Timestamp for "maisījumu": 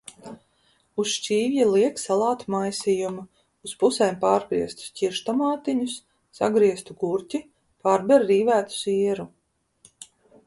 2.53-3.25